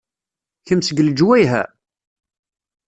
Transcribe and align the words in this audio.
Kemm 0.67 0.81
seg 0.83 0.97
lejwayeh-a? 1.01 1.63